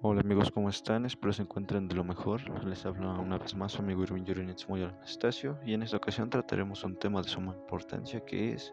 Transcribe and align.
Hola 0.00 0.20
amigos, 0.20 0.52
¿cómo 0.52 0.68
están? 0.68 1.06
Espero 1.06 1.32
se 1.32 1.42
encuentren 1.42 1.88
de 1.88 1.96
lo 1.96 2.04
mejor. 2.04 2.48
Les 2.64 2.86
habla 2.86 3.14
una 3.14 3.36
vez 3.36 3.56
más 3.56 3.72
su 3.72 3.82
amigo 3.82 4.04
Irwin 4.04 4.24
Yurinitz 4.24 4.68
Moyo 4.68 4.86
Anastasio 4.86 5.58
y 5.66 5.74
en 5.74 5.82
esta 5.82 5.96
ocasión 5.96 6.30
trataremos 6.30 6.84
un 6.84 6.94
tema 6.94 7.20
de 7.20 7.28
suma 7.28 7.56
importancia 7.56 8.24
que 8.24 8.52
es 8.52 8.72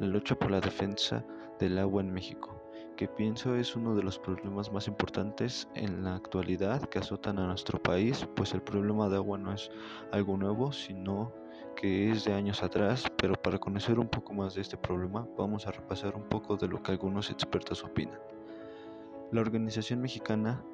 la 0.00 0.08
lucha 0.08 0.34
por 0.34 0.50
la 0.50 0.60
defensa 0.60 1.24
del 1.60 1.78
agua 1.78 2.02
en 2.02 2.12
México, 2.12 2.60
que 2.96 3.06
pienso 3.06 3.54
es 3.54 3.76
uno 3.76 3.94
de 3.94 4.02
los 4.02 4.18
problemas 4.18 4.72
más 4.72 4.88
importantes 4.88 5.68
en 5.76 6.02
la 6.02 6.16
actualidad 6.16 6.82
que 6.88 6.98
azotan 6.98 7.38
a 7.38 7.46
nuestro 7.46 7.80
país, 7.80 8.26
pues 8.34 8.52
el 8.52 8.60
problema 8.60 9.08
de 9.08 9.18
agua 9.18 9.38
no 9.38 9.52
es 9.52 9.70
algo 10.10 10.36
nuevo, 10.36 10.72
sino 10.72 11.32
que 11.76 12.10
es 12.10 12.24
de 12.24 12.34
años 12.34 12.64
atrás, 12.64 13.04
pero 13.18 13.34
para 13.34 13.60
conocer 13.60 14.00
un 14.00 14.08
poco 14.08 14.34
más 14.34 14.56
de 14.56 14.62
este 14.62 14.76
problema 14.76 15.28
vamos 15.38 15.64
a 15.68 15.70
repasar 15.70 16.16
un 16.16 16.28
poco 16.28 16.56
de 16.56 16.66
lo 16.66 16.82
que 16.82 16.90
algunos 16.90 17.30
expertos 17.30 17.84
opinan. 17.84 18.18
La 19.36 19.42
organización 19.42 20.00
mexicana 20.00 20.64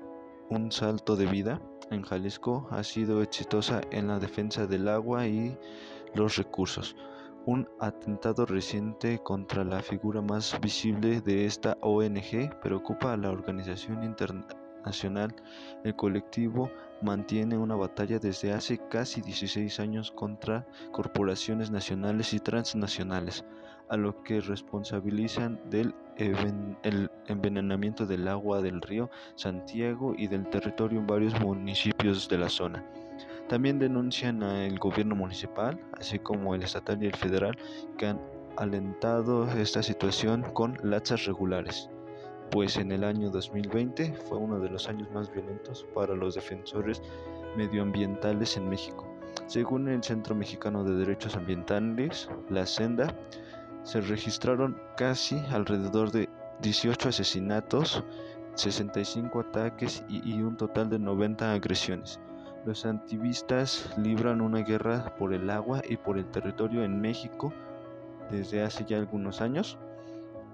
Un 0.48 0.70
Salto 0.70 1.16
de 1.16 1.26
Vida 1.26 1.60
en 1.90 2.02
Jalisco 2.02 2.68
ha 2.70 2.84
sido 2.84 3.20
exitosa 3.20 3.80
en 3.90 4.06
la 4.06 4.20
defensa 4.20 4.68
del 4.68 4.86
agua 4.86 5.26
y 5.26 5.58
los 6.14 6.36
recursos. 6.36 6.94
Un 7.44 7.68
atentado 7.80 8.46
reciente 8.46 9.18
contra 9.18 9.64
la 9.64 9.82
figura 9.82 10.22
más 10.22 10.60
visible 10.60 11.20
de 11.22 11.44
esta 11.44 11.76
ONG 11.80 12.60
preocupa 12.62 13.12
a 13.12 13.16
la 13.16 13.32
organización 13.32 14.04
internacional. 14.04 14.61
El 15.84 15.96
colectivo 15.96 16.70
mantiene 17.02 17.56
una 17.56 17.76
batalla 17.76 18.18
desde 18.18 18.52
hace 18.52 18.78
casi 18.88 19.20
16 19.20 19.80
años 19.80 20.10
contra 20.10 20.66
corporaciones 20.92 21.70
nacionales 21.70 22.34
y 22.34 22.40
transnacionales, 22.40 23.44
a 23.88 23.96
lo 23.96 24.22
que 24.22 24.40
responsabilizan 24.40 25.60
del 25.70 25.94
el 26.16 27.10
envenenamiento 27.26 28.06
del 28.06 28.28
agua 28.28 28.60
del 28.60 28.80
río 28.82 29.10
Santiago 29.34 30.14
y 30.16 30.26
del 30.26 30.48
territorio 30.50 30.98
en 30.98 31.06
varios 31.06 31.38
municipios 31.40 32.28
de 32.28 32.38
la 32.38 32.48
zona. 32.48 32.84
También 33.48 33.78
denuncian 33.78 34.42
al 34.42 34.78
gobierno 34.78 35.14
municipal, 35.14 35.80
así 35.98 36.18
como 36.18 36.54
el 36.54 36.62
estatal 36.62 37.02
y 37.02 37.06
el 37.06 37.16
federal, 37.16 37.56
que 37.96 38.06
han 38.06 38.20
alentado 38.56 39.50
esta 39.52 39.82
situación 39.82 40.42
con 40.52 40.76
lazas 40.82 41.24
regulares, 41.24 41.88
pues 42.52 42.76
en 42.76 42.92
el 42.92 43.02
año 43.02 43.30
2020 43.30 44.14
fue 44.28 44.36
uno 44.36 44.60
de 44.60 44.68
los 44.68 44.86
años 44.86 45.10
más 45.10 45.32
violentos 45.32 45.86
para 45.94 46.14
los 46.14 46.34
defensores 46.34 47.02
medioambientales 47.56 48.58
en 48.58 48.68
México. 48.68 49.08
Según 49.46 49.88
el 49.88 50.04
Centro 50.04 50.34
Mexicano 50.34 50.84
de 50.84 50.94
Derechos 50.96 51.34
Ambientales, 51.34 52.28
la 52.50 52.66
Senda, 52.66 53.16
se 53.84 54.02
registraron 54.02 54.78
casi 54.98 55.38
alrededor 55.50 56.12
de 56.12 56.28
18 56.60 57.08
asesinatos, 57.08 58.04
65 58.54 59.40
ataques 59.40 60.04
y, 60.10 60.34
un 60.42 60.58
total 60.58 60.90
de 60.90 60.98
90 60.98 61.54
agresiones. 61.54 62.20
Los 62.66 62.84
activistas 62.84 63.90
libran 63.96 64.42
una 64.42 64.58
guerra 64.58 65.16
por 65.16 65.32
el 65.32 65.48
agua 65.48 65.80
y 65.88 65.96
por 65.96 66.18
el 66.18 66.26
territorio 66.26 66.84
en 66.84 67.00
México 67.00 67.50
desde 68.30 68.62
hace 68.62 68.84
ya 68.84 68.98
algunos 68.98 69.40
años. 69.40 69.78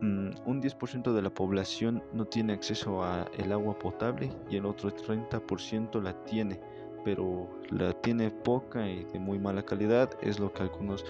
Mm, 0.00 0.30
un 0.46 0.62
10% 0.62 1.12
de 1.12 1.22
la 1.22 1.30
población 1.30 2.04
no 2.12 2.24
tiene 2.24 2.52
acceso 2.52 3.02
a 3.02 3.28
el 3.36 3.50
agua 3.50 3.76
potable 3.78 4.30
y 4.48 4.56
el 4.56 4.66
otro 4.66 4.90
30% 4.94 6.00
la 6.00 6.12
tiene, 6.24 6.60
pero 7.04 7.48
la 7.70 7.92
tiene 7.94 8.30
poca 8.30 8.88
y 8.88 9.04
de 9.04 9.18
muy 9.18 9.40
mala 9.40 9.64
calidad, 9.64 10.10
es 10.22 10.38
lo 10.38 10.52
que 10.52 10.62
algunos 10.62 11.04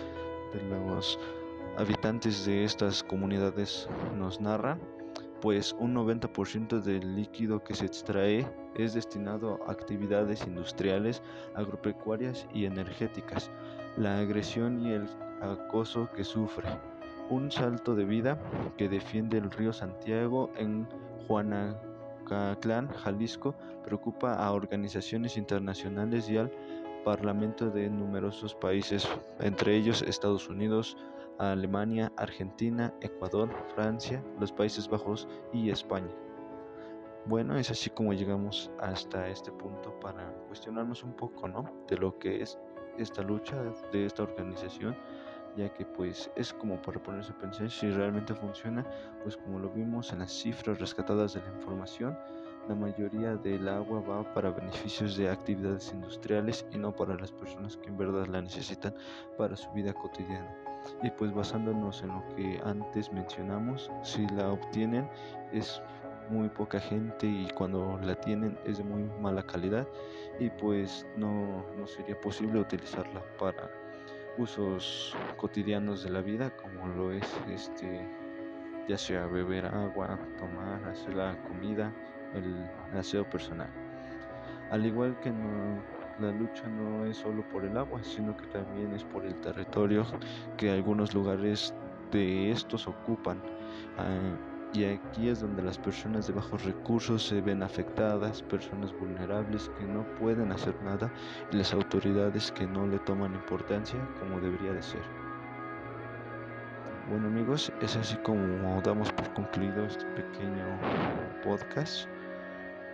de 0.54 0.62
los 0.62 1.18
habitantes 1.76 2.46
de 2.46 2.64
estas 2.64 3.02
comunidades 3.02 3.88
nos 4.16 4.40
narran, 4.40 4.80
pues 5.42 5.76
un 5.78 5.94
90% 5.94 6.80
del 6.80 7.14
líquido 7.14 7.62
que 7.62 7.74
se 7.74 7.84
extrae 7.84 8.46
es 8.74 8.94
destinado 8.94 9.60
a 9.66 9.72
actividades 9.72 10.46
industriales, 10.46 11.22
agropecuarias 11.54 12.46
y 12.54 12.64
energéticas. 12.64 13.50
La 13.96 14.18
agresión 14.18 14.80
y 14.80 14.92
el 14.92 15.06
acoso 15.42 16.08
que 16.16 16.24
sufre. 16.24 16.68
Un 17.30 17.50
salto 17.52 17.94
de 17.94 18.06
vida 18.06 18.38
que 18.78 18.88
defiende 18.88 19.36
el 19.36 19.50
río 19.50 19.72
Santiago 19.72 20.50
en 20.56 20.88
Juanacatlán, 21.26 22.88
Jalisco, 22.88 23.54
preocupa 23.84 24.34
a 24.34 24.52
organizaciones 24.52 25.36
internacionales 25.36 26.30
y 26.30 26.38
al 26.38 26.50
Parlamento 27.04 27.70
de 27.70 27.90
numerosos 27.90 28.54
países, 28.54 29.06
entre 29.40 29.76
ellos 29.76 30.00
Estados 30.00 30.48
Unidos, 30.48 30.96
Alemania, 31.38 32.10
Argentina, 32.16 32.94
Ecuador, 33.02 33.50
Francia, 33.74 34.24
los 34.40 34.50
Países 34.50 34.88
Bajos 34.88 35.28
y 35.52 35.68
España. 35.68 36.14
Bueno, 37.26 37.58
es 37.58 37.70
así 37.70 37.90
como 37.90 38.14
llegamos 38.14 38.70
hasta 38.80 39.28
este 39.28 39.52
punto 39.52 40.00
para 40.00 40.32
cuestionarnos 40.46 41.04
un 41.04 41.12
poco, 41.12 41.46
¿no? 41.46 41.70
De 41.86 41.98
lo 41.98 42.18
que 42.18 42.40
es 42.42 42.58
esta 42.96 43.22
lucha 43.22 43.62
de 43.92 44.06
esta 44.06 44.22
organización, 44.22 44.96
ya 45.58 45.68
que 45.74 45.84
pues 45.84 46.30
es 46.36 46.52
como 46.52 46.80
para 46.80 47.02
ponerse 47.02 47.32
a 47.32 47.38
pensar 47.38 47.68
si 47.68 47.90
realmente 47.90 48.32
funciona, 48.32 48.86
pues 49.24 49.36
como 49.36 49.58
lo 49.58 49.68
vimos 49.70 50.12
en 50.12 50.20
las 50.20 50.32
cifras 50.32 50.78
rescatadas 50.78 51.34
de 51.34 51.40
la 51.40 51.48
información, 51.48 52.16
la 52.68 52.76
mayoría 52.76 53.34
del 53.34 53.66
agua 53.68 54.00
va 54.00 54.34
para 54.34 54.50
beneficios 54.50 55.16
de 55.16 55.28
actividades 55.28 55.90
industriales 55.92 56.64
y 56.70 56.78
no 56.78 56.94
para 56.94 57.16
las 57.16 57.32
personas 57.32 57.76
que 57.76 57.88
en 57.88 57.96
verdad 57.96 58.26
la 58.26 58.40
necesitan 58.40 58.94
para 59.36 59.56
su 59.56 59.70
vida 59.72 59.92
cotidiana. 59.92 60.54
Y 61.02 61.10
pues 61.10 61.34
basándonos 61.34 62.02
en 62.02 62.08
lo 62.08 62.24
que 62.36 62.60
antes 62.64 63.12
mencionamos, 63.12 63.90
si 64.04 64.26
la 64.28 64.52
obtienen 64.52 65.08
es 65.52 65.82
muy 66.30 66.48
poca 66.50 66.78
gente 66.78 67.26
y 67.26 67.48
cuando 67.56 67.98
la 68.02 68.14
tienen 68.14 68.56
es 68.64 68.78
de 68.78 68.84
muy 68.84 69.02
mala 69.20 69.42
calidad 69.42 69.88
y 70.38 70.50
pues 70.50 71.04
no, 71.16 71.64
no 71.76 71.86
sería 71.86 72.20
posible 72.20 72.60
utilizarla 72.60 73.22
para 73.38 73.87
usos 74.38 75.16
cotidianos 75.36 76.02
de 76.04 76.10
la 76.10 76.22
vida 76.22 76.50
como 76.56 76.86
lo 76.94 77.12
es 77.12 77.26
este 77.48 78.08
ya 78.88 78.96
sea 78.96 79.26
beber 79.26 79.66
agua, 79.66 80.18
tomar, 80.38 80.82
hacer 80.88 81.14
la 81.14 81.36
comida, 81.42 81.92
el 82.34 82.66
aseo 82.98 83.28
personal. 83.28 83.68
Al 84.70 84.86
igual 84.86 85.18
que 85.20 85.30
no 85.30 85.82
la 86.20 86.32
lucha 86.32 86.66
no 86.68 87.04
es 87.04 87.18
solo 87.18 87.42
por 87.50 87.64
el 87.64 87.76
agua, 87.76 88.02
sino 88.02 88.36
que 88.36 88.46
también 88.46 88.92
es 88.94 89.04
por 89.04 89.24
el 89.24 89.34
territorio 89.40 90.06
que 90.56 90.70
algunos 90.70 91.14
lugares 91.14 91.74
de 92.10 92.50
estos 92.50 92.88
ocupan. 92.88 93.40
Ah, 93.98 94.36
y 94.72 94.84
aquí 94.84 95.28
es 95.28 95.40
donde 95.40 95.62
las 95.62 95.78
personas 95.78 96.26
de 96.26 96.34
bajos 96.34 96.64
recursos 96.64 97.22
se 97.26 97.40
ven 97.40 97.62
afectadas, 97.62 98.42
personas 98.42 98.92
vulnerables 98.98 99.70
que 99.78 99.84
no 99.84 100.04
pueden 100.16 100.52
hacer 100.52 100.74
nada 100.82 101.12
y 101.50 101.56
las 101.56 101.72
autoridades 101.72 102.52
que 102.52 102.66
no 102.66 102.86
le 102.86 102.98
toman 103.00 103.34
importancia 103.34 103.98
como 104.18 104.40
debería 104.40 104.72
de 104.72 104.82
ser. 104.82 105.02
Bueno 107.08 107.28
amigos, 107.28 107.72
es 107.80 107.96
así 107.96 108.16
como 108.16 108.82
damos 108.82 109.10
por 109.12 109.32
concluido 109.32 109.86
este 109.86 110.04
pequeño 110.06 110.78
podcast. 111.42 112.06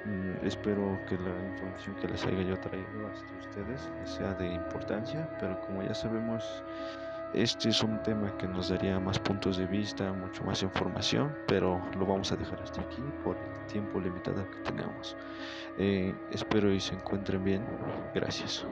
Mm, 0.04 0.46
espero 0.46 1.00
que 1.08 1.16
la 1.18 1.30
información 1.50 1.96
que 1.96 2.08
les 2.08 2.24
haya 2.24 2.42
yo 2.42 2.56
traído 2.60 3.08
hasta 3.12 3.34
ustedes 3.34 3.90
sea 4.04 4.34
de 4.34 4.46
importancia, 4.46 5.28
pero 5.40 5.60
como 5.62 5.82
ya 5.82 5.94
sabemos, 5.94 6.62
este 7.34 7.68
es 7.70 7.82
un 7.82 8.00
tema 8.02 8.36
que 8.38 8.46
nos 8.46 8.68
daría 8.68 8.98
más 9.00 9.18
puntos 9.18 9.56
de 9.56 9.66
vista, 9.66 10.12
mucho 10.12 10.44
más 10.44 10.62
información, 10.62 11.34
pero 11.46 11.82
lo 11.98 12.06
vamos 12.06 12.30
a 12.32 12.36
dejar 12.36 12.62
hasta 12.62 12.80
aquí 12.80 13.02
por 13.24 13.36
el 13.36 13.66
tiempo 13.66 14.00
limitado 14.00 14.48
que 14.50 14.70
tenemos. 14.70 15.16
Eh, 15.78 16.14
espero 16.30 16.72
y 16.72 16.80
se 16.80 16.94
encuentren 16.94 17.42
bien. 17.42 17.64
Gracias. 18.14 18.64